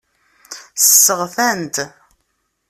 [0.81, 1.75] Sseɣtan-t.